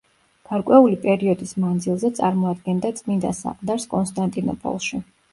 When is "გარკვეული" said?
0.51-0.95